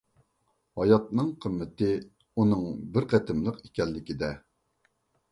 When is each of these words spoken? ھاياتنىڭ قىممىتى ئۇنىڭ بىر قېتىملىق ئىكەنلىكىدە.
ھاياتنىڭ 0.79 1.27
قىممىتى 1.43 1.89
ئۇنىڭ 2.43 2.63
بىر 2.95 3.07
قېتىملىق 3.11 3.59
ئىكەنلىكىدە. 3.67 4.31